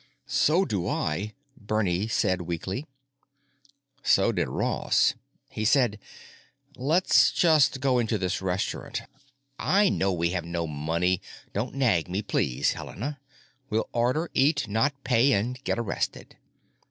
"So 0.25 0.65
do 0.65 0.87
I," 0.87 1.33
Bernie 1.55 2.07
said 2.07 2.41
weakly. 2.41 2.87
So 4.01 4.31
did 4.31 4.49
Ross. 4.49 5.13
He 5.51 5.63
said, 5.63 5.99
"Let's 6.75 7.31
just 7.31 7.79
go 7.81 7.99
into 7.99 8.17
this 8.17 8.41
restaurant. 8.41 9.03
I 9.59 9.89
know 9.89 10.11
we 10.11 10.31
have 10.31 10.43
no 10.43 10.65
money—don't 10.65 11.75
nag 11.75 12.09
me 12.09 12.23
please, 12.23 12.71
Helena. 12.73 13.19
We'll 13.69 13.89
order, 13.91 14.31
eat, 14.33 14.67
not 14.67 15.03
pay, 15.03 15.33
and 15.33 15.63
get 15.63 15.77
arrested." 15.77 16.35